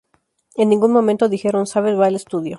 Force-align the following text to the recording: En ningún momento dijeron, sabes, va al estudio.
En 0.55 0.69
ningún 0.69 0.93
momento 0.93 1.29
dijeron, 1.29 1.67
sabes, 1.67 1.95
va 1.95 2.07
al 2.07 2.15
estudio. 2.15 2.49